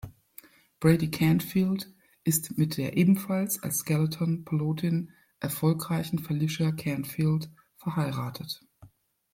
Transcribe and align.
Brady 0.79 1.09
Canfield 1.11 1.93
ist 2.23 2.57
mit 2.57 2.77
der 2.77 2.97
ebenfalls 2.97 3.61
als 3.61 3.81
Skeletonpilotin 3.81 5.11
erfolgreichen 5.39 6.17
Felicia 6.17 6.71
Canfield 6.71 7.51
verheiratet. 7.77 8.63